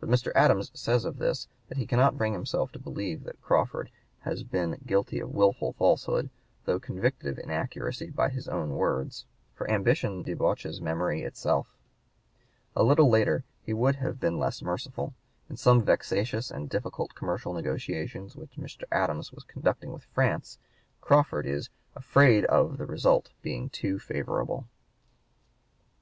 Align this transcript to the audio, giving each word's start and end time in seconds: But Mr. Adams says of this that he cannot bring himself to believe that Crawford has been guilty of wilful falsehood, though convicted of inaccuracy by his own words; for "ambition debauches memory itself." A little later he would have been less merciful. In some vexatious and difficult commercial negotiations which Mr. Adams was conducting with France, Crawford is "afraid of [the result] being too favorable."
But 0.00 0.08
Mr. 0.08 0.32
Adams 0.34 0.70
says 0.72 1.04
of 1.04 1.18
this 1.18 1.46
that 1.68 1.76
he 1.76 1.84
cannot 1.86 2.16
bring 2.16 2.32
himself 2.32 2.72
to 2.72 2.78
believe 2.78 3.24
that 3.24 3.38
Crawford 3.42 3.90
has 4.20 4.42
been 4.42 4.78
guilty 4.86 5.20
of 5.20 5.34
wilful 5.34 5.74
falsehood, 5.74 6.30
though 6.64 6.80
convicted 6.80 7.28
of 7.32 7.38
inaccuracy 7.38 8.08
by 8.08 8.30
his 8.30 8.48
own 8.48 8.70
words; 8.70 9.26
for 9.54 9.70
"ambition 9.70 10.22
debauches 10.22 10.80
memory 10.80 11.20
itself." 11.20 11.66
A 12.74 12.82
little 12.82 13.10
later 13.10 13.44
he 13.62 13.74
would 13.74 13.96
have 13.96 14.18
been 14.18 14.38
less 14.38 14.62
merciful. 14.62 15.12
In 15.50 15.58
some 15.58 15.82
vexatious 15.84 16.50
and 16.50 16.70
difficult 16.70 17.14
commercial 17.14 17.52
negotiations 17.52 18.34
which 18.36 18.56
Mr. 18.56 18.84
Adams 18.90 19.32
was 19.34 19.44
conducting 19.44 19.92
with 19.92 20.04
France, 20.04 20.58
Crawford 21.02 21.44
is 21.44 21.68
"afraid 21.94 22.46
of 22.46 22.78
[the 22.78 22.86
result] 22.86 23.28
being 23.42 23.68
too 23.68 23.98
favorable." 23.98 24.66